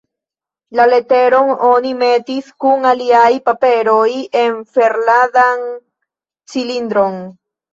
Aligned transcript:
La 0.77 0.85
leteron 0.91 1.51
oni 1.67 1.91
metis 1.99 2.47
kun 2.65 2.87
aliaj 2.93 3.27
paperoj 3.51 4.09
en 4.43 4.59
ferladan 4.79 5.63
cilindron. 6.55 7.25